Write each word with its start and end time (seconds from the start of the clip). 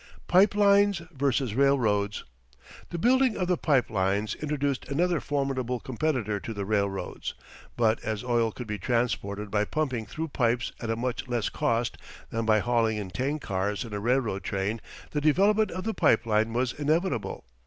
PIPE 0.27 0.55
LINES 0.55 1.03
VS. 1.13 1.53
RAILROADS 1.53 2.23
The 2.89 2.97
building 2.97 3.37
of 3.37 3.47
the 3.47 3.55
pipe 3.55 3.91
lines 3.91 4.33
introduced 4.33 4.87
another 4.89 5.19
formidable 5.19 5.79
competitor 5.79 6.39
to 6.39 6.55
the 6.55 6.65
railroads, 6.65 7.35
but 7.77 7.99
as 8.03 8.23
oil 8.23 8.51
could 8.51 8.65
be 8.65 8.79
transported 8.79 9.51
by 9.51 9.63
pumping 9.63 10.07
through 10.07 10.29
pipes 10.29 10.71
at 10.79 10.89
a 10.89 10.95
much 10.95 11.27
less 11.27 11.49
cost 11.49 11.99
than 12.31 12.47
by 12.47 12.57
hauling 12.61 12.97
in 12.97 13.11
tank 13.11 13.43
cars 13.43 13.85
in 13.85 13.93
a 13.93 13.99
railroad 13.99 14.43
train 14.43 14.81
the 15.11 15.21
development 15.21 15.69
of 15.69 15.83
the 15.83 15.93
pipe 15.93 16.25
line 16.25 16.51
was 16.51 16.73
inevitable. 16.73 17.43